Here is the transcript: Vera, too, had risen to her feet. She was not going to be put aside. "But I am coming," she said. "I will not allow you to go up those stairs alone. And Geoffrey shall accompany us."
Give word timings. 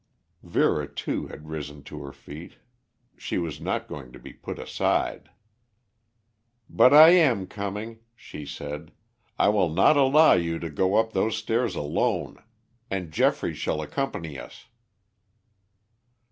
Vera, 0.41 0.87
too, 0.87 1.27
had 1.27 1.47
risen 1.47 1.83
to 1.83 2.01
her 2.01 2.11
feet. 2.11 2.57
She 3.17 3.37
was 3.37 3.61
not 3.61 3.87
going 3.87 4.11
to 4.13 4.17
be 4.17 4.33
put 4.33 4.57
aside. 4.57 5.29
"But 6.67 6.91
I 6.91 7.09
am 7.09 7.45
coming," 7.45 7.99
she 8.15 8.43
said. 8.43 8.93
"I 9.37 9.49
will 9.49 9.69
not 9.69 9.97
allow 9.97 10.33
you 10.33 10.57
to 10.57 10.71
go 10.71 10.95
up 10.95 11.13
those 11.13 11.37
stairs 11.37 11.75
alone. 11.75 12.37
And 12.89 13.11
Geoffrey 13.11 13.53
shall 13.53 13.79
accompany 13.79 14.39
us." 14.39 14.65